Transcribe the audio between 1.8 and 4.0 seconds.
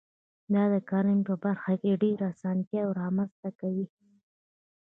کې ډېرې اسانتیاوي رامنځته کوي.